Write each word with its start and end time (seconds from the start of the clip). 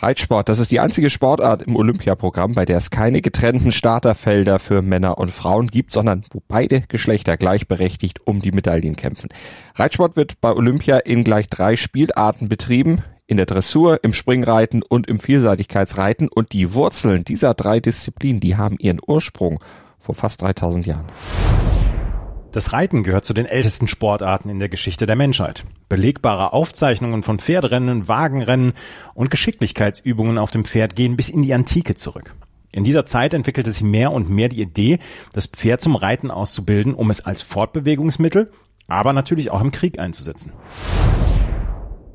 Reitsport, 0.00 0.48
das 0.48 0.58
ist 0.58 0.70
die 0.70 0.80
einzige 0.80 1.10
Sportart 1.10 1.62
im 1.62 1.76
Olympiaprogramm, 1.76 2.54
bei 2.54 2.64
der 2.64 2.78
es 2.78 2.90
keine 2.90 3.20
getrennten 3.20 3.72
Starterfelder 3.72 4.58
für 4.58 4.82
Männer 4.82 5.18
und 5.18 5.30
Frauen 5.30 5.68
gibt, 5.68 5.92
sondern 5.92 6.24
wo 6.32 6.42
beide 6.48 6.82
Geschlechter 6.82 7.36
gleichberechtigt 7.36 8.26
um 8.26 8.40
die 8.40 8.52
Medaillen 8.52 8.96
kämpfen. 8.96 9.28
Reitsport 9.74 10.16
wird 10.16 10.40
bei 10.40 10.52
Olympia 10.52 10.98
in 10.98 11.24
gleich 11.24 11.48
drei 11.48 11.76
Spielarten 11.76 12.48
betrieben, 12.48 13.02
in 13.26 13.36
der 13.36 13.46
Dressur, 13.46 14.00
im 14.02 14.12
Springreiten 14.12 14.82
und 14.82 15.06
im 15.06 15.18
Vielseitigkeitsreiten 15.18 16.28
und 16.28 16.52
die 16.52 16.74
Wurzeln 16.74 17.24
dieser 17.24 17.54
drei 17.54 17.80
Disziplinen, 17.80 18.40
die 18.40 18.56
haben 18.56 18.76
ihren 18.78 19.00
Ursprung 19.06 19.58
vor 19.98 20.14
fast 20.14 20.42
3000 20.42 20.86
Jahren. 20.86 21.06
Das 22.52 22.74
Reiten 22.74 23.02
gehört 23.02 23.24
zu 23.24 23.32
den 23.32 23.46
ältesten 23.46 23.88
Sportarten 23.88 24.50
in 24.50 24.58
der 24.58 24.68
Geschichte 24.68 25.06
der 25.06 25.16
Menschheit. 25.16 25.64
Belegbare 25.88 26.52
Aufzeichnungen 26.52 27.22
von 27.22 27.38
Pferdrennen, 27.38 28.08
Wagenrennen 28.08 28.74
und 29.14 29.30
Geschicklichkeitsübungen 29.30 30.36
auf 30.36 30.50
dem 30.50 30.66
Pferd 30.66 30.94
gehen 30.94 31.16
bis 31.16 31.30
in 31.30 31.42
die 31.42 31.54
Antike 31.54 31.94
zurück. 31.94 32.34
In 32.70 32.84
dieser 32.84 33.06
Zeit 33.06 33.32
entwickelte 33.32 33.72
sich 33.72 33.82
mehr 33.82 34.12
und 34.12 34.28
mehr 34.28 34.50
die 34.50 34.60
Idee, 34.60 34.98
das 35.32 35.46
Pferd 35.46 35.80
zum 35.80 35.96
Reiten 35.96 36.30
auszubilden, 36.30 36.92
um 36.92 37.08
es 37.08 37.24
als 37.24 37.40
Fortbewegungsmittel, 37.40 38.50
aber 38.86 39.14
natürlich 39.14 39.50
auch 39.50 39.62
im 39.62 39.72
Krieg 39.72 39.98
einzusetzen. 39.98 40.52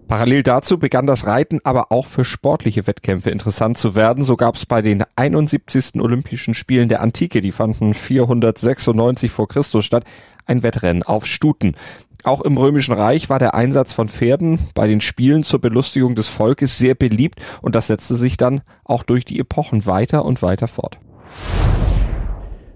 Parallel 0.08 0.44
dazu 0.44 0.80
begann 0.80 1.06
das 1.06 1.28
Reiten 1.28 1.60
aber 1.66 1.92
auch 1.92 2.06
für 2.06 2.24
sportliche 2.24 2.88
Wettkämpfe 2.88 3.30
interessant 3.30 3.78
zu 3.78 3.94
werden. 3.94 4.24
So 4.24 4.38
gab 4.38 4.56
es 4.56 4.66
bei 4.66 4.82
den 4.82 5.04
71. 5.18 6.00
Olympischen 6.00 6.54
Spielen 6.54 6.88
der 6.88 7.02
Antike, 7.02 7.42
die 7.42 7.52
fanden 7.52 7.94
496 7.94 9.32
vor 9.32 9.50
Christus 9.50 9.84
statt, 9.84 10.06
ein 10.46 10.64
Wettrennen 10.64 11.04
auf 11.04 11.26
Stuten. 11.26 11.76
Auch 12.24 12.42
im 12.42 12.58
Römischen 12.58 12.94
Reich 12.94 13.30
war 13.30 13.40
der 13.40 13.54
Einsatz 13.54 13.92
von 13.92 14.08
Pferden 14.08 14.60
bei 14.74 14.88
den 14.88 15.02
Spielen 15.02 15.44
zur 15.44 15.60
Belustigung 15.60 16.16
des 16.16 16.28
Volkes 16.28 16.78
sehr 16.78 16.96
beliebt 16.96 17.42
und 17.62 17.76
das 17.76 17.88
setzte 17.88 18.16
sich 18.16 18.38
dann 18.38 18.62
auch 18.86 19.04
durch 19.04 19.26
die 19.26 19.40
Epochen 19.40 19.86
weiter 19.86 20.24
und 20.24 20.42
weiter 20.42 20.68
fort. 20.70 21.00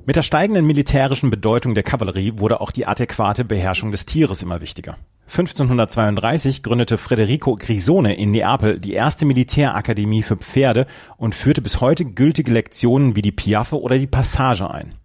Mit 0.03 0.15
der 0.15 0.23
steigenden 0.23 0.65
militärischen 0.65 1.29
Bedeutung 1.29 1.75
der 1.75 1.83
Kavallerie 1.83 2.33
wurde 2.37 2.59
auch 2.59 2.71
die 2.71 2.87
adäquate 2.87 3.45
Beherrschung 3.45 3.91
des 3.91 4.07
Tieres 4.07 4.41
immer 4.41 4.59
wichtiger. 4.59 4.97
1532 5.27 6.63
gründete 6.63 6.97
Federico 6.97 7.55
Grisone 7.55 8.15
in 8.15 8.31
Neapel 8.31 8.79
die 8.79 8.93
erste 8.93 9.25
Militärakademie 9.25 10.23
für 10.23 10.37
Pferde 10.37 10.87
und 11.17 11.35
führte 11.35 11.61
bis 11.61 11.81
heute 11.81 12.03
gültige 12.03 12.51
Lektionen 12.51 13.15
wie 13.15 13.21
die 13.21 13.31
Piaffe 13.31 13.79
oder 13.79 13.99
die 13.99 14.07
Passage 14.07 14.69
ein. 14.71 14.95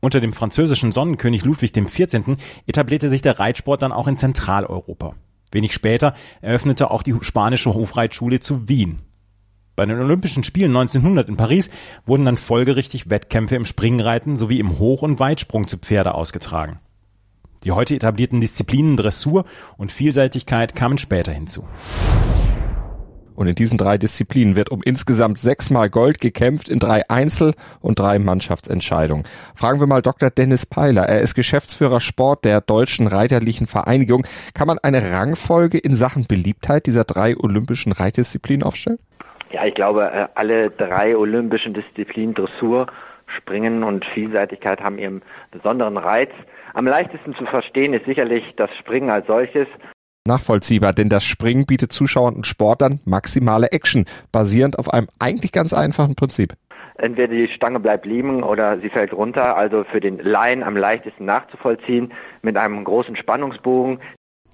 Unter 0.00 0.20
dem 0.20 0.32
französischen 0.32 0.92
Sonnenkönig 0.92 1.44
Ludwig 1.44 1.72
XIV. 1.72 2.36
etablierte 2.66 3.08
sich 3.08 3.22
der 3.22 3.40
Reitsport 3.40 3.82
dann 3.82 3.92
auch 3.92 4.06
in 4.06 4.16
Zentraleuropa. 4.16 5.16
Wenig 5.50 5.74
später 5.74 6.14
eröffnete 6.40 6.92
auch 6.92 7.02
die 7.02 7.14
spanische 7.22 7.74
Hofreitschule 7.74 8.38
zu 8.38 8.68
Wien. 8.68 8.98
Bei 9.74 9.86
den 9.86 9.98
Olympischen 9.98 10.44
Spielen 10.44 10.76
1900 10.76 11.30
in 11.30 11.36
Paris 11.38 11.70
wurden 12.04 12.26
dann 12.26 12.36
folgerichtig 12.36 13.08
Wettkämpfe 13.08 13.56
im 13.56 13.64
Springreiten 13.64 14.36
sowie 14.36 14.60
im 14.60 14.78
Hoch- 14.78 15.02
und 15.02 15.18
Weitsprung 15.18 15.66
zu 15.66 15.78
Pferde 15.78 16.14
ausgetragen. 16.14 16.78
Die 17.64 17.72
heute 17.72 17.94
etablierten 17.94 18.42
Disziplinen 18.42 18.98
Dressur 18.98 19.46
und 19.78 19.90
Vielseitigkeit 19.90 20.74
kamen 20.74 20.98
später 20.98 21.32
hinzu. 21.32 21.66
Und 23.34 23.46
in 23.46 23.54
diesen 23.54 23.78
drei 23.78 23.96
Disziplinen 23.96 24.56
wird 24.56 24.70
um 24.70 24.82
insgesamt 24.82 25.38
sechsmal 25.38 25.88
Gold 25.88 26.20
gekämpft 26.20 26.68
in 26.68 26.78
drei 26.78 27.08
Einzel- 27.08 27.54
und 27.80 27.98
drei 27.98 28.18
Mannschaftsentscheidungen. 28.18 29.24
Fragen 29.54 29.80
wir 29.80 29.86
mal 29.86 30.02
Dr. 30.02 30.28
Dennis 30.28 30.66
Peiler. 30.66 31.04
Er 31.04 31.22
ist 31.22 31.34
Geschäftsführer 31.34 32.02
Sport 32.02 32.44
der 32.44 32.60
Deutschen 32.60 33.06
Reiterlichen 33.06 33.66
Vereinigung. 33.66 34.26
Kann 34.52 34.66
man 34.66 34.78
eine 34.80 35.12
Rangfolge 35.12 35.78
in 35.78 35.94
Sachen 35.94 36.26
Beliebtheit 36.26 36.84
dieser 36.84 37.04
drei 37.04 37.38
olympischen 37.38 37.92
Reitdisziplinen 37.92 38.64
aufstellen? 38.64 38.98
Ja, 39.52 39.66
ich 39.66 39.74
glaube, 39.74 40.10
äh, 40.10 40.28
alle 40.34 40.70
drei 40.70 41.16
olympischen 41.16 41.74
Disziplinen 41.74 42.34
Dressur, 42.34 42.86
Springen 43.26 43.84
und 43.84 44.04
Vielseitigkeit 44.14 44.80
haben 44.80 44.98
ihren 44.98 45.22
besonderen 45.50 45.96
Reiz. 45.96 46.30
Am 46.74 46.86
leichtesten 46.86 47.34
zu 47.34 47.44
verstehen 47.46 47.92
ist 47.94 48.06
sicherlich 48.06 48.44
das 48.56 48.70
Springen 48.78 49.10
als 49.10 49.26
solches. 49.26 49.66
Nachvollziehbar, 50.26 50.92
denn 50.92 51.08
das 51.08 51.24
Springen 51.24 51.66
bietet 51.66 51.92
Zuschauern 51.92 52.34
und 52.34 52.46
Sportlern 52.46 53.00
maximale 53.04 53.72
Action, 53.72 54.06
basierend 54.30 54.78
auf 54.78 54.92
einem 54.92 55.08
eigentlich 55.18 55.52
ganz 55.52 55.72
einfachen 55.72 56.14
Prinzip. 56.14 56.54
Entweder 56.96 57.34
die 57.34 57.48
Stange 57.48 57.80
bleibt 57.80 58.06
liegen 58.06 58.42
oder 58.42 58.78
sie 58.78 58.88
fällt 58.88 59.12
runter, 59.12 59.56
also 59.56 59.84
für 59.84 60.00
den 60.00 60.18
Laien 60.18 60.62
am 60.62 60.76
leichtesten 60.76 61.24
nachzuvollziehen, 61.24 62.12
mit 62.42 62.56
einem 62.56 62.84
großen 62.84 63.16
Spannungsbogen. 63.16 63.98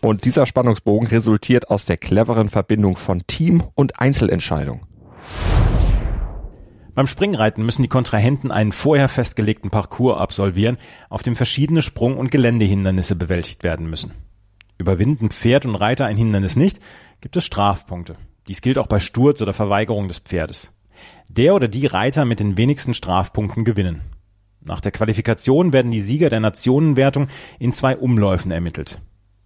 Und 0.00 0.24
dieser 0.24 0.46
Spannungsbogen 0.46 1.08
resultiert 1.08 1.70
aus 1.70 1.84
der 1.84 1.96
cleveren 1.96 2.48
Verbindung 2.48 2.96
von 2.96 3.22
Team- 3.26 3.64
und 3.74 4.00
Einzelentscheidung. 4.00 4.87
Beim 6.98 7.06
Springreiten 7.06 7.64
müssen 7.64 7.82
die 7.82 7.88
Kontrahenten 7.88 8.50
einen 8.50 8.72
vorher 8.72 9.06
festgelegten 9.06 9.70
Parcours 9.70 10.18
absolvieren, 10.18 10.78
auf 11.08 11.22
dem 11.22 11.36
verschiedene 11.36 11.80
Sprung- 11.80 12.16
und 12.16 12.32
Geländehindernisse 12.32 13.14
bewältigt 13.14 13.62
werden 13.62 13.88
müssen. 13.88 14.14
Überwinden 14.78 15.30
Pferd 15.30 15.64
und 15.64 15.76
Reiter 15.76 16.06
ein 16.06 16.16
Hindernis 16.16 16.56
nicht, 16.56 16.80
gibt 17.20 17.36
es 17.36 17.44
Strafpunkte. 17.44 18.16
Dies 18.48 18.62
gilt 18.62 18.78
auch 18.78 18.88
bei 18.88 18.98
Sturz 18.98 19.40
oder 19.40 19.52
Verweigerung 19.52 20.08
des 20.08 20.18
Pferdes. 20.18 20.72
Der 21.28 21.54
oder 21.54 21.68
die 21.68 21.86
Reiter 21.86 22.24
mit 22.24 22.40
den 22.40 22.56
wenigsten 22.56 22.94
Strafpunkten 22.94 23.64
gewinnen. 23.64 24.00
Nach 24.60 24.80
der 24.80 24.90
Qualifikation 24.90 25.72
werden 25.72 25.92
die 25.92 26.00
Sieger 26.00 26.30
der 26.30 26.40
Nationenwertung 26.40 27.28
in 27.60 27.72
zwei 27.72 27.96
Umläufen 27.96 28.50
ermittelt. 28.50 29.00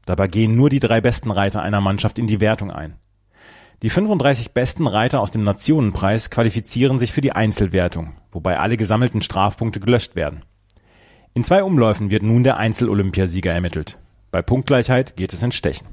Dabei 0.07 0.27
gehen 0.27 0.57
nur 0.57 0.71
die 0.71 0.81
drei 0.81 1.03
besten 1.03 1.31
Reiter 1.31 1.61
einer 1.61 1.83
Mannschaft 1.83 2.19
in 2.19 2.27
die 2.27 2.41
Wertung 2.41 2.71
ein. 2.71 2.95
Die 3.82 3.91
35 3.91 4.53
besten 4.53 4.87
Reiter 4.87 5.20
aus 5.20 5.32
dem 5.32 5.43
Nationenpreis 5.43 6.31
qualifizieren 6.31 7.00
sich 7.00 7.10
für 7.10 7.20
die 7.20 7.32
Einzelwertung, 7.32 8.15
wobei 8.31 8.60
alle 8.60 8.76
gesammelten 8.76 9.22
Strafpunkte 9.22 9.81
gelöscht 9.81 10.15
werden. 10.15 10.44
In 11.34 11.43
zwei 11.43 11.65
Umläufen 11.65 12.12
wird 12.12 12.22
nun 12.22 12.44
der 12.44 12.59
Einzel-Olympiasieger 12.59 13.53
ermittelt. 13.53 13.98
Bei 14.31 14.41
Punktgleichheit 14.41 15.16
geht 15.16 15.32
es 15.32 15.43
in 15.43 15.50
Stechen. 15.50 15.88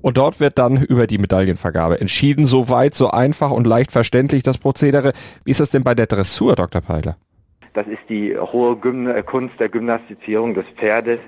Und 0.00 0.16
dort 0.16 0.40
wird 0.40 0.58
dann 0.58 0.82
über 0.82 1.06
die 1.06 1.18
Medaillenvergabe 1.18 2.00
entschieden. 2.00 2.46
So 2.46 2.70
weit, 2.70 2.94
so 2.94 3.10
einfach 3.10 3.50
und 3.50 3.66
leicht 3.66 3.92
verständlich 3.92 4.42
das 4.42 4.56
Prozedere. 4.56 5.12
Wie 5.44 5.50
ist 5.50 5.60
das 5.60 5.68
denn 5.68 5.84
bei 5.84 5.94
der 5.94 6.06
Dressur, 6.06 6.54
Dr. 6.54 6.80
Peiler? 6.80 7.18
Das 7.74 7.86
ist 7.86 8.00
die 8.08 8.34
hohe 8.34 8.76
Kunst 9.24 9.60
der 9.60 9.68
Gymnastizierung 9.68 10.54
des 10.54 10.64
Pferdes. 10.76 11.20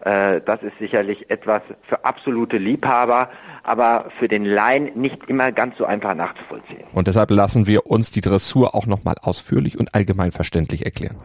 Äh, 0.00 0.40
das 0.46 0.62
ist 0.62 0.78
sicherlich 0.78 1.30
etwas 1.30 1.62
für 1.82 2.04
absolute 2.04 2.56
Liebhaber, 2.56 3.28
aber 3.70 4.10
für 4.18 4.26
den 4.26 4.44
Laien 4.44 5.00
nicht 5.00 5.16
immer 5.28 5.52
ganz 5.52 5.78
so 5.78 5.84
einfach 5.84 6.14
nachzuvollziehen. 6.14 6.82
Und 6.92 7.06
deshalb 7.06 7.30
lassen 7.30 7.68
wir 7.68 7.86
uns 7.86 8.10
die 8.10 8.20
Dressur 8.20 8.74
auch 8.74 8.86
nochmal 8.86 9.14
ausführlich 9.22 9.78
und 9.78 9.94
allgemein 9.94 10.32
verständlich 10.32 10.84
erklären. 10.84 11.16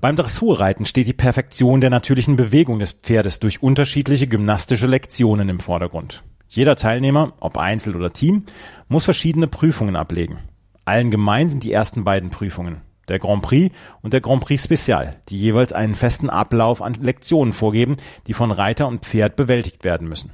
Beim 0.00 0.16
Dressurreiten 0.16 0.84
steht 0.84 1.06
die 1.06 1.12
Perfektion 1.12 1.80
der 1.80 1.90
natürlichen 1.90 2.36
Bewegung 2.36 2.80
des 2.80 2.92
Pferdes 2.92 3.38
durch 3.38 3.62
unterschiedliche 3.62 4.26
gymnastische 4.26 4.86
Lektionen 4.86 5.48
im 5.48 5.60
Vordergrund. 5.60 6.24
Jeder 6.48 6.74
Teilnehmer, 6.76 7.32
ob 7.40 7.56
Einzel 7.56 7.96
oder 7.96 8.12
Team, 8.12 8.44
muss 8.88 9.04
verschiedene 9.04 9.46
Prüfungen 9.46 9.96
ablegen. 9.96 10.38
Allen 10.84 11.10
gemein 11.10 11.48
sind 11.48 11.64
die 11.64 11.72
ersten 11.72 12.04
beiden 12.04 12.30
Prüfungen 12.30 12.82
der 13.08 13.18
Grand 13.18 13.42
Prix 13.42 13.74
und 14.02 14.12
der 14.12 14.20
Grand 14.20 14.42
Prix 14.42 14.64
Special, 14.64 15.16
die 15.28 15.38
jeweils 15.38 15.72
einen 15.72 15.94
festen 15.94 16.30
Ablauf 16.30 16.82
an 16.82 16.94
Lektionen 16.94 17.52
vorgeben, 17.52 17.96
die 18.26 18.32
von 18.32 18.50
Reiter 18.50 18.88
und 18.88 19.04
Pferd 19.04 19.36
bewältigt 19.36 19.84
werden 19.84 20.08
müssen. 20.08 20.32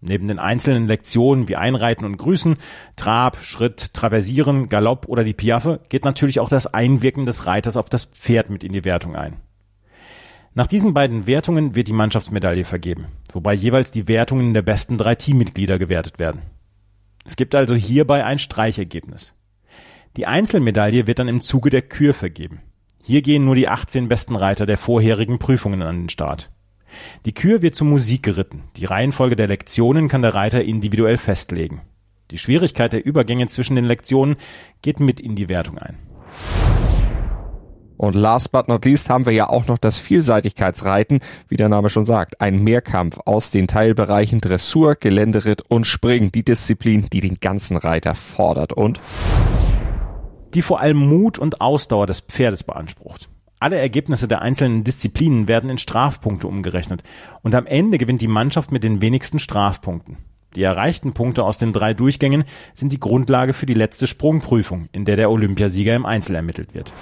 Neben 0.00 0.28
den 0.28 0.38
einzelnen 0.38 0.88
Lektionen 0.88 1.48
wie 1.48 1.56
Einreiten 1.56 2.04
und 2.04 2.18
Grüßen, 2.18 2.56
Trab, 2.96 3.38
Schritt, 3.38 3.94
Traversieren, 3.94 4.68
Galopp 4.68 5.08
oder 5.08 5.24
die 5.24 5.32
Piaffe 5.32 5.80
geht 5.88 6.04
natürlich 6.04 6.38
auch 6.38 6.48
das 6.48 6.66
Einwirken 6.66 7.26
des 7.26 7.46
Reiters 7.46 7.76
auf 7.76 7.88
das 7.88 8.04
Pferd 8.04 8.50
mit 8.50 8.62
in 8.62 8.72
die 8.72 8.84
Wertung 8.84 9.16
ein. 9.16 9.36
Nach 10.54 10.66
diesen 10.66 10.94
beiden 10.94 11.26
Wertungen 11.26 11.74
wird 11.74 11.88
die 11.88 11.92
Mannschaftsmedaille 11.92 12.64
vergeben, 12.64 13.06
wobei 13.32 13.52
jeweils 13.52 13.90
die 13.90 14.08
Wertungen 14.08 14.54
der 14.54 14.62
besten 14.62 14.96
drei 14.96 15.14
Teammitglieder 15.14 15.78
gewertet 15.78 16.18
werden. 16.18 16.42
Es 17.26 17.36
gibt 17.36 17.54
also 17.54 17.74
hierbei 17.74 18.24
ein 18.24 18.38
Streichergebnis. 18.38 19.34
Die 20.16 20.26
Einzelmedaille 20.26 21.06
wird 21.06 21.18
dann 21.18 21.28
im 21.28 21.42
Zuge 21.42 21.68
der 21.68 21.82
Kür 21.82 22.14
vergeben. 22.14 22.62
Hier 23.02 23.20
gehen 23.20 23.44
nur 23.44 23.54
die 23.54 23.68
18 23.68 24.08
besten 24.08 24.34
Reiter 24.34 24.64
der 24.64 24.78
vorherigen 24.78 25.38
Prüfungen 25.38 25.82
an 25.82 26.02
den 26.02 26.08
Start. 26.08 26.50
Die 27.24 27.34
Kür 27.34 27.62
wird 27.62 27.74
zur 27.74 27.86
Musik 27.86 28.22
geritten. 28.22 28.64
Die 28.76 28.84
Reihenfolge 28.84 29.36
der 29.36 29.48
Lektionen 29.48 30.08
kann 30.08 30.22
der 30.22 30.34
Reiter 30.34 30.64
individuell 30.64 31.16
festlegen. 31.16 31.82
Die 32.30 32.38
Schwierigkeit 32.38 32.92
der 32.92 33.04
Übergänge 33.04 33.46
zwischen 33.46 33.76
den 33.76 33.84
Lektionen 33.84 34.36
geht 34.82 35.00
mit 35.00 35.20
in 35.20 35.36
die 35.36 35.48
Wertung 35.48 35.78
ein. 35.78 35.98
Und 37.96 38.14
last 38.14 38.52
but 38.52 38.68
not 38.68 38.84
least 38.84 39.08
haben 39.08 39.24
wir 39.24 39.32
ja 39.32 39.48
auch 39.48 39.66
noch 39.68 39.78
das 39.78 39.98
Vielseitigkeitsreiten, 39.98 41.20
wie 41.48 41.56
der 41.56 41.68
Name 41.68 41.88
schon 41.88 42.04
sagt. 42.04 42.40
Ein 42.40 42.62
Mehrkampf 42.62 43.18
aus 43.24 43.50
den 43.50 43.68
Teilbereichen 43.68 44.40
Dressur, 44.40 44.96
Geländeritt 44.96 45.62
und 45.68 45.86
Springen. 45.86 46.30
Die 46.30 46.44
Disziplin, 46.44 47.08
die 47.10 47.20
den 47.20 47.40
ganzen 47.40 47.76
Reiter 47.76 48.14
fordert 48.14 48.72
und 48.72 49.00
die 50.54 50.62
vor 50.62 50.80
allem 50.80 50.98
Mut 50.98 51.38
und 51.38 51.60
Ausdauer 51.60 52.06
des 52.06 52.20
Pferdes 52.20 52.64
beansprucht. 52.64 53.30
Alle 53.66 53.80
Ergebnisse 53.80 54.28
der 54.28 54.42
einzelnen 54.42 54.84
Disziplinen 54.84 55.48
werden 55.48 55.70
in 55.70 55.78
Strafpunkte 55.78 56.46
umgerechnet 56.46 57.02
und 57.42 57.52
am 57.52 57.66
Ende 57.66 57.98
gewinnt 57.98 58.20
die 58.22 58.28
Mannschaft 58.28 58.70
mit 58.70 58.84
den 58.84 59.00
wenigsten 59.00 59.40
Strafpunkten. 59.40 60.18
Die 60.54 60.62
erreichten 60.62 61.14
Punkte 61.14 61.42
aus 61.42 61.58
den 61.58 61.72
drei 61.72 61.92
Durchgängen 61.92 62.44
sind 62.74 62.92
die 62.92 63.00
Grundlage 63.00 63.54
für 63.54 63.66
die 63.66 63.74
letzte 63.74 64.06
Sprungprüfung, 64.06 64.88
in 64.92 65.04
der 65.04 65.16
der 65.16 65.32
Olympiasieger 65.32 65.96
im 65.96 66.06
Einzel 66.06 66.36
ermittelt 66.36 66.74
wird. 66.74 66.94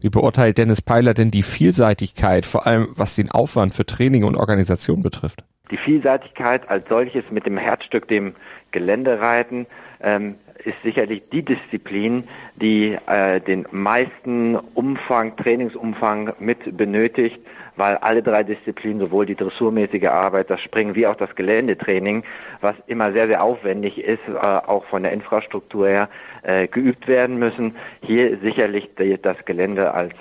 Wie 0.00 0.08
beurteilt 0.08 0.56
Dennis 0.56 0.80
Peiler 0.80 1.12
denn 1.12 1.30
die 1.30 1.42
Vielseitigkeit, 1.42 2.46
vor 2.46 2.66
allem 2.66 2.88
was 2.96 3.14
den 3.14 3.30
Aufwand 3.30 3.74
für 3.74 3.84
Training 3.84 4.24
und 4.24 4.36
Organisation 4.36 5.02
betrifft? 5.02 5.44
Die 5.70 5.76
Vielseitigkeit 5.76 6.70
als 6.70 6.88
solches 6.88 7.24
mit 7.30 7.44
dem 7.44 7.58
Herzstück, 7.58 8.08
dem 8.08 8.34
Geländereiten, 8.70 9.66
ähm, 10.00 10.36
ist 10.64 10.76
sicherlich 10.82 11.22
die 11.32 11.42
Disziplin, 11.42 12.24
die 12.56 12.96
äh, 13.06 13.40
den 13.40 13.66
meisten 13.70 14.56
Umfang, 14.74 15.36
Trainingsumfang 15.36 16.32
mit 16.38 16.76
benötigt, 16.76 17.38
weil 17.76 17.96
alle 17.96 18.22
drei 18.22 18.42
Disziplinen, 18.42 19.00
sowohl 19.00 19.26
die 19.26 19.34
dressurmäßige 19.34 20.04
Arbeit, 20.04 20.50
das 20.50 20.60
Springen 20.60 20.94
wie 20.94 21.06
auch 21.06 21.16
das 21.16 21.34
Geländetraining, 21.34 22.24
was 22.60 22.76
immer 22.86 23.12
sehr, 23.12 23.26
sehr 23.26 23.42
aufwendig 23.42 23.98
ist, 23.98 24.26
äh, 24.28 24.32
auch 24.32 24.84
von 24.86 25.02
der 25.02 25.12
Infrastruktur 25.12 25.88
her, 25.88 26.08
äh, 26.42 26.68
geübt 26.68 27.08
werden 27.08 27.38
müssen. 27.38 27.76
Hier 28.02 28.38
sicherlich 28.38 28.90
das 29.22 29.36
Gelände 29.44 29.92
als 29.92 30.14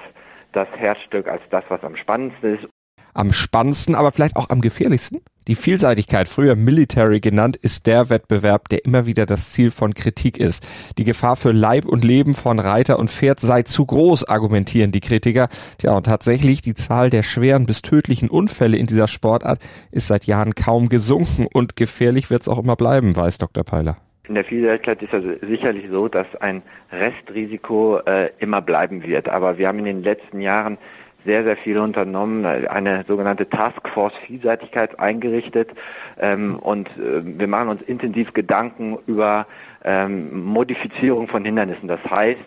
das 0.53 0.67
Herzstück, 0.75 1.27
als 1.27 1.41
das, 1.49 1.63
was 1.69 1.83
am 1.83 1.95
spannendsten 1.95 2.55
ist 2.55 2.67
am 3.13 3.33
spannendsten, 3.33 3.95
aber 3.95 4.11
vielleicht 4.11 4.35
auch 4.35 4.49
am 4.49 4.61
gefährlichsten? 4.61 5.21
Die 5.47 5.55
Vielseitigkeit, 5.55 6.27
früher 6.27 6.55
Military 6.55 7.19
genannt, 7.19 7.57
ist 7.57 7.87
der 7.87 8.11
Wettbewerb, 8.11 8.69
der 8.69 8.85
immer 8.85 9.07
wieder 9.07 9.25
das 9.25 9.51
Ziel 9.51 9.71
von 9.71 9.95
Kritik 9.95 10.37
ist. 10.37 10.63
Die 10.99 11.03
Gefahr 11.03 11.35
für 11.35 11.51
Leib 11.51 11.85
und 11.85 12.03
Leben 12.03 12.35
von 12.35 12.59
Reiter 12.59 12.99
und 12.99 13.09
Pferd 13.09 13.39
sei 13.39 13.63
zu 13.63 13.87
groß, 13.87 14.29
argumentieren 14.29 14.91
die 14.91 14.99
Kritiker. 14.99 15.49
Tja, 15.79 15.97
und 15.97 16.05
tatsächlich, 16.05 16.61
die 16.61 16.75
Zahl 16.75 17.09
der 17.09 17.23
schweren 17.23 17.65
bis 17.65 17.81
tödlichen 17.81 18.29
Unfälle 18.29 18.77
in 18.77 18.85
dieser 18.85 19.07
Sportart 19.07 19.57
ist 19.89 20.07
seit 20.07 20.25
Jahren 20.25 20.53
kaum 20.53 20.89
gesunken 20.89 21.47
und 21.51 21.75
gefährlich 21.75 22.29
wird 22.29 22.41
es 22.41 22.47
auch 22.47 22.59
immer 22.59 22.75
bleiben, 22.75 23.15
weiß 23.15 23.39
Dr. 23.39 23.63
Peiler. 23.63 23.97
In 24.27 24.35
der 24.35 24.45
Vielseitigkeit 24.45 25.01
ist 25.01 25.13
es 25.13 25.41
sicherlich 25.49 25.89
so, 25.89 26.07
dass 26.07 26.27
ein 26.39 26.61
Restrisiko 26.91 27.97
äh, 28.05 28.29
immer 28.37 28.61
bleiben 28.61 29.01
wird. 29.01 29.27
Aber 29.27 29.57
wir 29.57 29.67
haben 29.67 29.79
in 29.79 29.85
den 29.85 30.03
letzten 30.03 30.39
Jahren 30.39 30.77
sehr, 31.25 31.43
sehr 31.43 31.57
viel 31.57 31.77
unternommen, 31.77 32.45
eine 32.45 33.03
sogenannte 33.07 33.47
Taskforce 33.49 34.13
Vielseitigkeit 34.25 34.99
eingerichtet. 34.99 35.69
Ähm, 36.19 36.57
und 36.59 36.89
äh, 36.97 37.21
wir 37.23 37.47
machen 37.47 37.69
uns 37.69 37.81
intensiv 37.83 38.33
Gedanken 38.33 38.97
über 39.07 39.45
ähm, 39.83 40.43
Modifizierung 40.45 41.27
von 41.27 41.43
Hindernissen. 41.43 41.87
Das 41.87 42.03
heißt, 42.09 42.39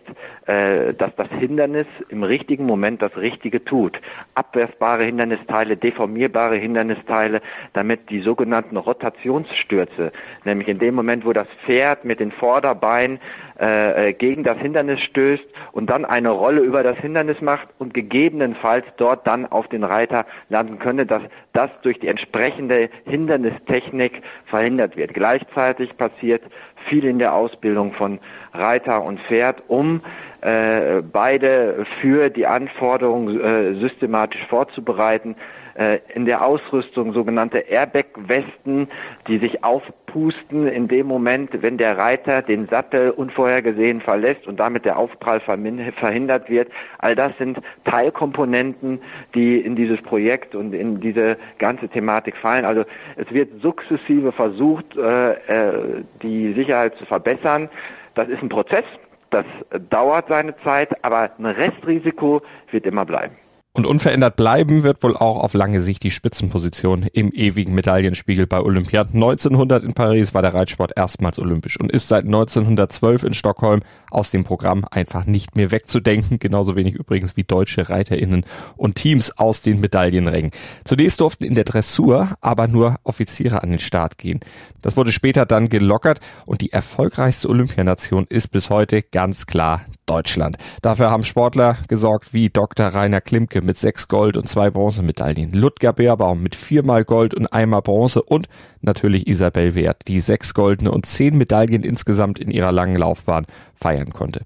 äh, 0.46 0.94
dass 0.94 1.14
das 1.16 1.28
Hindernis 1.30 1.86
im 2.08 2.22
richtigen 2.22 2.66
Moment 2.66 3.02
das 3.02 3.16
Richtige 3.16 3.64
tut. 3.64 4.00
Abwersbare 4.34 5.04
Hindernisteile, 5.04 5.76
deformierbare 5.76 6.56
Hindernisteile, 6.56 7.40
damit 7.72 8.10
die 8.10 8.20
sogenannten 8.20 8.76
Rotationsstürze, 8.76 10.12
nämlich 10.44 10.68
in 10.68 10.78
dem 10.78 10.94
Moment, 10.94 11.24
wo 11.24 11.32
das 11.32 11.48
Pferd 11.64 12.04
mit 12.04 12.20
den 12.20 12.32
Vorderbeinen 12.32 13.18
äh, 13.58 14.08
äh, 14.08 14.12
gegen 14.12 14.42
das 14.42 14.58
Hindernis 14.58 15.00
stößt 15.02 15.44
und 15.70 15.88
dann 15.88 16.04
eine 16.04 16.30
Rolle 16.30 16.60
über 16.60 16.82
das 16.82 16.98
Hindernis 16.98 17.40
macht 17.40 17.68
und 17.78 17.94
gegebenenfalls 17.94 18.84
dort 18.96 19.26
dann 19.28 19.46
auf 19.46 19.68
den 19.68 19.84
Reiter 19.84 20.26
landen 20.48 20.80
könnte, 20.80 21.06
dass 21.06 21.22
das 21.52 21.70
durch 21.82 22.00
die 22.00 22.08
entsprechende 22.08 22.90
Hindernistechnik 23.04 24.22
verhindert 24.46 24.96
wird. 24.96 25.14
Gleichzeitig 25.14 25.96
passiert 25.96 26.42
viel 26.88 27.04
in 27.04 27.18
der 27.18 27.34
Ausbildung 27.34 27.92
von 27.92 28.18
Reiter 28.52 29.02
und 29.02 29.20
Pferd, 29.20 29.62
um 29.68 30.00
äh, 30.40 31.00
beide 31.00 31.86
für 32.00 32.30
die 32.30 32.46
Anforderungen 32.46 33.40
äh, 33.40 33.74
systematisch 33.80 34.44
vorzubereiten. 34.48 35.36
Äh, 35.74 35.98
in 36.14 36.24
der 36.24 36.44
Ausrüstung 36.44 37.12
sogenannte 37.12 37.58
Airbag-Westen, 37.58 38.88
die 39.26 39.38
sich 39.38 39.64
aufpusten 39.64 40.68
in 40.68 40.86
dem 40.86 41.08
Moment, 41.08 41.50
wenn 41.62 41.78
der 41.78 41.98
Reiter 41.98 42.42
den 42.42 42.68
Sattel 42.68 43.10
unvorhergesehen 43.10 44.00
verlässt 44.00 44.46
und 44.46 44.60
damit 44.60 44.84
der 44.84 44.96
Aufprall 44.96 45.40
verhindert 45.40 46.48
wird. 46.48 46.68
All 46.98 47.16
das 47.16 47.36
sind 47.38 47.58
Teilkomponenten, 47.84 49.00
die 49.34 49.58
in 49.58 49.74
dieses 49.74 50.00
Projekt 50.02 50.54
und 50.54 50.74
in 50.74 51.00
diese 51.00 51.36
ganze 51.58 51.88
Thematik 51.88 52.36
fallen. 52.36 52.64
Also 52.64 52.84
es 53.16 53.32
wird 53.32 53.60
sukzessive 53.60 54.30
versucht, 54.30 54.96
äh, 54.96 55.32
äh, 55.32 56.04
die 56.22 56.52
Sicherheit 56.52 56.94
zu 56.98 57.04
verbessern. 57.04 57.68
Das 58.14 58.28
ist 58.28 58.40
ein 58.40 58.48
Prozess, 58.48 58.84
das 59.30 59.44
dauert 59.90 60.28
seine 60.28 60.56
Zeit, 60.58 61.04
aber 61.04 61.32
ein 61.36 61.46
Restrisiko 61.46 62.42
wird 62.70 62.86
immer 62.86 63.04
bleiben. 63.04 63.34
Und 63.76 63.86
unverändert 63.86 64.36
bleiben 64.36 64.84
wird 64.84 65.02
wohl 65.02 65.16
auch 65.16 65.36
auf 65.36 65.52
lange 65.52 65.82
Sicht 65.82 66.04
die 66.04 66.12
Spitzenposition 66.12 67.08
im 67.12 67.32
ewigen 67.32 67.74
Medaillenspiegel 67.74 68.46
bei 68.46 68.60
Olympia. 68.60 69.00
1900 69.00 69.82
in 69.82 69.94
Paris 69.94 70.32
war 70.32 70.42
der 70.42 70.54
Reitsport 70.54 70.92
erstmals 70.94 71.40
olympisch 71.40 71.80
und 71.80 71.90
ist 71.90 72.06
seit 72.06 72.24
1912 72.24 73.24
in 73.24 73.34
Stockholm 73.34 73.80
aus 74.12 74.30
dem 74.30 74.44
Programm 74.44 74.86
einfach 74.88 75.26
nicht 75.26 75.56
mehr 75.56 75.72
wegzudenken. 75.72 76.38
Genauso 76.38 76.76
wenig 76.76 76.94
übrigens 76.94 77.36
wie 77.36 77.42
deutsche 77.42 77.88
ReiterInnen 77.88 78.46
und 78.76 78.94
Teams 78.94 79.36
aus 79.38 79.60
den 79.60 79.80
Medaillenrängen. 79.80 80.52
Zunächst 80.84 81.20
durften 81.20 81.42
in 81.42 81.56
der 81.56 81.64
Dressur 81.64 82.28
aber 82.40 82.68
nur 82.68 83.00
Offiziere 83.02 83.64
an 83.64 83.70
den 83.70 83.80
Start 83.80 84.18
gehen. 84.18 84.38
Das 84.82 84.96
wurde 84.96 85.10
später 85.10 85.46
dann 85.46 85.68
gelockert 85.68 86.20
und 86.46 86.60
die 86.60 86.70
erfolgreichste 86.70 87.48
Olympianation 87.48 88.26
ist 88.28 88.52
bis 88.52 88.70
heute 88.70 89.02
ganz 89.02 89.46
klar 89.46 89.80
Deutschland. 90.06 90.56
Dafür 90.82 91.10
haben 91.10 91.24
Sportler 91.24 91.76
gesorgt 91.88 92.34
wie 92.34 92.50
Dr. 92.50 92.86
Rainer 92.88 93.20
Klimke 93.20 93.62
mit 93.62 93.78
sechs 93.78 94.08
Gold- 94.08 94.36
und 94.36 94.48
zwei 94.48 94.70
Bronzemedaillen, 94.70 95.52
Ludger 95.52 95.92
Beerbaum 95.92 96.42
mit 96.42 96.54
viermal 96.54 97.04
Gold 97.04 97.34
und 97.34 97.52
einmal 97.52 97.82
Bronze 97.82 98.22
und 98.22 98.48
natürlich 98.80 99.26
Isabel 99.26 99.74
Wert, 99.74 100.02
die 100.08 100.20
sechs 100.20 100.54
goldene 100.54 100.90
und 100.90 101.06
zehn 101.06 101.36
Medaillen 101.36 101.82
insgesamt 101.82 102.38
in 102.38 102.50
ihrer 102.50 102.72
langen 102.72 102.96
Laufbahn 102.96 103.46
feiern 103.74 104.10
konnte. 104.12 104.42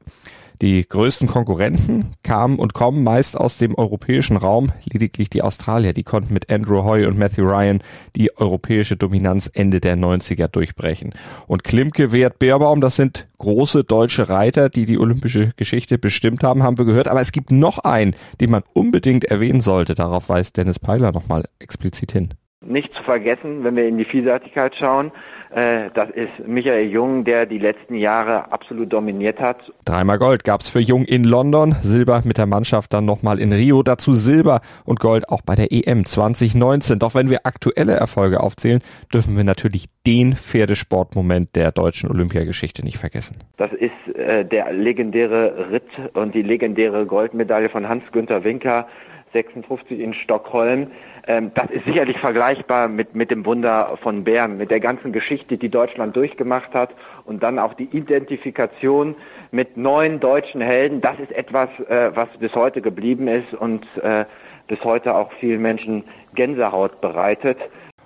Die 0.61 0.89
größten 0.89 1.29
Konkurrenten 1.29 2.13
kamen 2.25 2.59
und 2.59 2.75
kommen 2.75 3.05
meist 3.05 3.39
aus 3.39 3.59
dem 3.59 3.77
europäischen 3.77 4.37
Raum. 4.37 4.73
Lediglich 4.85 5.31
die 5.31 5.43
Australier, 5.43 5.93
die 5.93 6.03
konnten 6.03 6.35
mit 6.35 6.51
Andrew 6.51 6.83
Hoy 6.83 7.07
und 7.07 7.17
Matthew 7.17 7.45
Ryan 7.45 7.81
die 8.17 8.37
europäische 8.37 8.97
Dominanz 8.97 9.49
Ende 9.53 9.81
der 9.81 9.97
90er 9.97 10.49
durchbrechen. 10.49 11.15
Und 11.47 11.63
Klimke, 11.63 12.11
Wert, 12.11 12.41
Beerbaum, 12.41 12.81
das 12.81 12.97
sind 12.97 13.29
große 13.39 13.85
deutsche 13.85 14.29
Reiter, 14.29 14.69
die 14.69 14.85
die 14.85 14.99
olympische 14.99 15.53
Geschichte 15.57 15.97
bestimmt 15.97 16.43
haben, 16.43 16.65
haben 16.65 16.77
wir 16.77 16.87
gehört. 16.87 17.07
Aber 17.07 17.21
es 17.21 17.31
gibt 17.31 17.53
noch 17.53 17.79
einen, 17.79 18.17
den 18.41 18.51
man 18.51 18.65
unbedingt 18.73 19.27
erwähnen 19.27 19.61
sollte. 19.61 19.95
Darauf 19.95 20.29
weist 20.29 20.57
Dennis 20.57 20.81
Peiler 20.81 21.13
nochmal 21.13 21.45
explizit 21.61 22.11
hin. 22.11 22.31
Nicht 22.69 22.95
zu 22.95 23.03
vergessen, 23.03 23.65
wenn 23.65 23.77
wir 23.77 23.89
in 23.89 23.99
die 23.99 24.05
Vielseitigkeit 24.05 24.75
schauen, 24.77 25.11
äh, 25.51 25.91
das 25.95 26.11
ist 26.11 26.47
Michael 26.47 26.89
Jung, 26.91 27.25
der 27.25 27.47
die 27.47 27.59
letzten 27.59 27.95
Jahre 27.95 28.53
absolut 28.53 28.93
dominiert 28.93 29.41
hat. 29.41 29.73
Dreimal 29.85 30.19
Gold 30.19 30.45
gab's 30.45 30.69
für 30.69 30.81
Jung 30.81 31.05
in 31.05 31.25
London, 31.25 31.75
Silber 31.81 32.21
mit 32.25 32.37
der 32.37 32.47
Mannschaft 32.47 32.93
dann 32.93 33.07
nochmal 33.07 33.41
in 33.41 33.53
Rio, 33.53 33.83
dazu 33.83 34.13
Silber 34.13 34.61
und 34.85 35.01
Gold 35.01 35.29
auch 35.29 35.41
bei 35.41 35.55
der 35.55 35.73
EM 35.73 36.05
2019. 36.05 36.99
Doch 36.99 37.15
wenn 37.15 37.31
wir 37.31 37.41
aktuelle 37.45 37.93
Erfolge 37.93 38.41
aufzählen, 38.41 38.81
dürfen 39.13 39.37
wir 39.37 39.45
natürlich 39.45 39.87
den 40.07 40.35
Pferdesportmoment 40.35 41.57
der 41.57 41.73
deutschen 41.73 42.11
Olympiageschichte 42.11 42.85
nicht 42.85 42.99
vergessen. 42.99 43.39
Das 43.57 43.73
ist 43.73 44.17
äh, 44.17 44.45
der 44.45 44.73
legendäre 44.73 45.71
Ritt 45.71 45.89
und 46.13 46.35
die 46.35 46.43
legendäre 46.43 47.07
Goldmedaille 47.07 47.71
von 47.71 47.89
Hans-Günther 47.89 48.45
Winker 48.45 48.87
56 49.33 50.01
in 50.01 50.15
Stockholm. 50.15 50.89
Ähm, 51.27 51.53
das 51.55 51.71
ist 51.71 51.85
sicherlich 51.85 52.19
vergleichbar 52.19 52.89
mit, 52.89 53.15
mit 53.15 53.31
dem 53.31 53.45
Wunder 53.45 53.99
von 54.03 54.25
Bern, 54.25 54.57
mit 54.57 54.71
der 54.71 54.81
ganzen 54.81 55.13
Geschichte, 55.13 55.59
die 55.59 55.69
Deutschland 55.69 56.17
durchgemacht 56.17 56.73
hat 56.75 56.91
und 57.25 57.43
dann 57.43 57.59
auch 57.59 57.75
die 57.75 57.89
Identifikation 57.93 59.15
mit 59.51 59.77
neuen 59.77 60.21
deutschen 60.21 60.61
Helden. 60.61 61.01
Das 61.01 61.19
ist 61.19 61.33
etwas, 61.33 61.69
äh, 61.89 62.11
was 62.15 62.29
bis 62.39 62.53
heute 62.55 62.81
geblieben 62.81 63.29
ist 63.29 63.55
und 63.55 63.85
äh, 64.03 64.25
bis 64.69 64.83
heute 64.85 65.15
auch 65.15 65.31
vielen 65.41 65.63
Menschen 65.63 66.05
Gänsehaut 66.35 67.01
bereitet. 67.01 67.59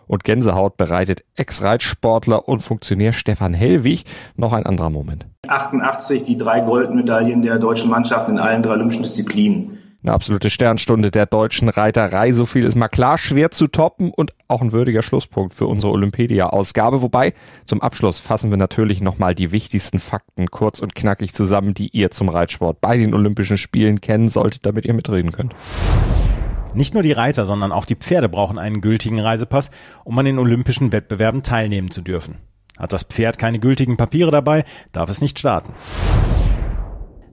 Und 0.07 0.25
Gänsehaut 0.25 0.77
bereitet 0.77 1.25
Ex-Reitsportler 1.37 2.49
und 2.49 2.63
Funktionär 2.63 3.13
Stefan 3.13 3.55
Hellwig 3.55 4.05
noch 4.37 4.53
ein 4.53 4.67
anderer 4.67 4.91
Moment. 4.91 5.27
88 5.49 6.23
die 6.25 6.37
drei 6.37 6.61
Goldmedaillen 6.61 7.43
der 7.43 7.59
deutschen 7.59 7.91
Mannschaft 7.91 8.29
in 8.29 8.39
allen 8.39 8.63
drei 8.63 8.73
olympischen 8.73 9.03
Disziplinen. 9.03 9.82
Eine 10.05 10.15
absolute 10.15 10.51
Sternstunde 10.51 11.13
der 11.13 11.27
deutschen 11.27 11.69
Reiterei. 11.69 12.33
So 12.33 12.45
viel 12.45 12.65
ist 12.65 12.75
mal 12.75 12.89
klar, 12.89 13.19
schwer 13.19 13.53
zu 13.53 13.69
toppen 13.69 14.11
und 14.11 14.33
auch 14.49 14.61
ein 14.61 14.73
würdiger 14.73 15.01
Schlusspunkt 15.01 15.55
für 15.55 15.67
unsere 15.67 15.93
Olympedia-Ausgabe. 15.93 17.03
Wobei, 17.03 17.35
zum 17.67 17.81
Abschluss 17.81 18.19
fassen 18.19 18.51
wir 18.51 18.59
natürlich 18.59 19.01
nochmal 19.01 19.37
die 19.37 19.53
wichtigsten 19.53 20.01
Fakten 20.01 20.51
kurz 20.51 20.81
und 20.81 20.97
knackig 20.97 21.35
zusammen, 21.35 21.73
die 21.73 21.89
ihr 21.89 22.11
zum 22.11 22.29
Reitsport 22.29 22.81
bei 22.81 22.97
den 22.97 23.15
Olympischen 23.15 23.59
Spielen 23.59 24.01
kennen 24.01 24.29
solltet, 24.29 24.67
damit 24.67 24.87
ihr 24.87 24.95
mitreden 24.95 25.31
könnt. 25.31 25.55
Nicht 26.75 26.95
nur 26.95 27.05
die 27.05 27.13
Reiter, 27.13 27.47
sondern 27.47 27.71
auch 27.71 27.85
die 27.85 27.95
Pferde 27.95 28.29
brauchen 28.29 28.59
einen 28.59 28.81
gültigen 28.81 29.21
Reisepass, 29.21 29.71
um 30.03 30.19
an 30.19 30.25
den 30.25 30.41
olympischen 30.41 30.91
Wettbewerben 30.91 31.45
teilnehmen 31.45 31.93
zu 31.93 32.01
dürfen. 32.01 32.39
Hat 32.77 32.93
das 32.93 33.05
Pferd 33.05 33.39
keine 33.39 33.61
gültigen 33.61 33.97
Papiere 33.97 34.33
dabei, 34.33 34.65
darf 34.91 35.11
es 35.11 35.21
nicht 35.21 35.39
starten. 35.39 35.73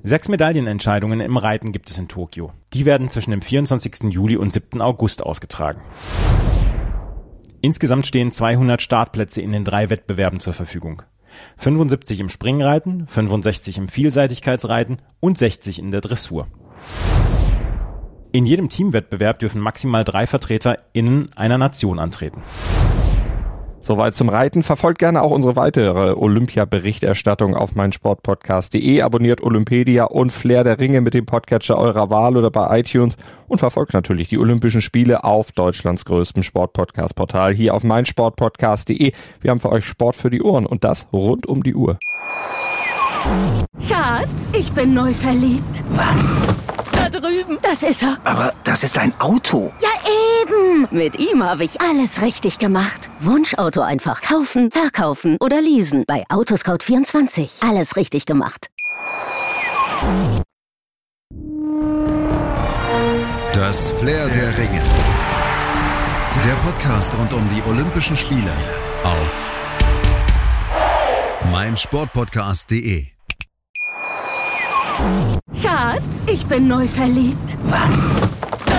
Sechs 0.03 0.29
Medaillenentscheidungen 0.29 1.19
im 1.19 1.35
Reiten 1.35 1.73
gibt 1.73 1.89
es 1.89 1.97
in 1.97 2.07
Tokio. 2.07 2.53
Die 2.73 2.85
werden 2.85 3.09
zwischen 3.09 3.31
dem 3.31 3.41
24. 3.41 4.03
Juli 4.11 4.37
und 4.37 4.53
7. 4.53 4.81
August 4.81 5.21
ausgetragen. 5.21 5.81
Insgesamt 7.59 8.07
stehen 8.07 8.31
200 8.31 8.81
Startplätze 8.81 9.41
in 9.41 9.51
den 9.51 9.65
drei 9.65 9.89
Wettbewerben 9.89 10.39
zur 10.39 10.53
Verfügung. 10.53 11.03
75 11.57 12.21
im 12.21 12.29
Springreiten, 12.29 13.07
65 13.07 13.77
im 13.77 13.89
Vielseitigkeitsreiten 13.89 14.97
und 15.19 15.37
60 15.37 15.79
in 15.79 15.91
der 15.91 15.99
Dressur. 15.99 16.47
In 18.31 18.45
jedem 18.45 18.69
Teamwettbewerb 18.69 19.39
dürfen 19.39 19.59
maximal 19.59 20.05
drei 20.05 20.27
VertreterInnen 20.27 21.31
einer 21.35 21.57
Nation 21.57 21.99
antreten. 21.99 22.41
Soweit 23.79 24.15
zum 24.15 24.29
Reiten. 24.29 24.63
Verfolgt 24.63 24.99
gerne 24.99 25.21
auch 25.21 25.31
unsere 25.31 25.55
weitere 25.55 26.13
Olympia-Berichterstattung 26.13 27.55
auf 27.55 27.75
meinsportpodcast.de. 27.75 29.01
Abonniert 29.01 29.41
Olympedia 29.41 30.05
und 30.05 30.31
Flair 30.31 30.63
der 30.63 30.79
Ringe 30.79 31.01
mit 31.01 31.13
dem 31.13 31.25
Podcatcher 31.25 31.77
eurer 31.77 32.09
Wahl 32.09 32.37
oder 32.37 32.51
bei 32.51 32.79
iTunes 32.79 33.15
und 33.47 33.59
verfolgt 33.59 33.93
natürlich 33.93 34.27
die 34.29 34.37
Olympischen 34.37 34.81
Spiele 34.81 35.23
auf 35.23 35.51
Deutschlands 35.51 36.05
größtem 36.05 36.43
Sportpodcast-Portal 36.43 37.53
hier 37.53 37.73
auf 37.73 37.83
meinsportpodcast.de. 37.83 39.13
Wir 39.41 39.51
haben 39.51 39.59
für 39.59 39.71
euch 39.71 39.85
Sport 39.85 40.15
für 40.15 40.29
die 40.29 40.41
Ohren 40.41 40.65
und 40.65 40.83
das 40.83 41.07
rund 41.13 41.47
um 41.47 41.63
die 41.63 41.75
Uhr. 41.75 41.97
Schatz, 43.87 44.53
ich 44.53 44.71
bin 44.71 44.93
neu 44.93 45.13
verliebt. 45.13 45.83
Was? 45.91 46.35
Da 46.91 47.09
drüben. 47.09 47.57
Das 47.61 47.83
ist 47.83 48.03
er. 48.03 48.17
Aber 48.23 48.53
das 48.63 48.83
ist 48.83 48.97
ein 48.97 49.13
Auto. 49.19 49.71
Ja, 49.81 49.89
eben. 50.41 50.87
Mit 50.91 51.19
ihm 51.19 51.43
habe 51.43 51.63
ich 51.63 51.79
alles 51.81 52.21
richtig 52.21 52.59
gemacht. 52.59 53.08
Wunschauto 53.21 53.81
einfach 53.81 54.21
kaufen, 54.21 54.71
verkaufen 54.71 55.37
oder 55.41 55.61
leasen. 55.61 56.05
Bei 56.07 56.23
Autoscout24. 56.29 57.67
Alles 57.67 57.95
richtig 57.95 58.25
gemacht. 58.25 58.67
Das 63.53 63.91
Flair 63.91 64.29
der 64.29 64.57
Ringe. 64.57 64.81
Der 66.45 66.53
Podcast 66.63 67.11
rund 67.17 67.33
um 67.33 67.45
die 67.49 67.61
Olympischen 67.69 68.15
Spiele 68.15 68.53
auf 69.03 69.49
meinsportpodcast.de. 71.51 73.07
Schatz, 75.61 76.25
ich 76.27 76.45
bin 76.45 76.67
neu 76.67 76.87
verliebt. 76.87 77.57
Was? 77.63 78.09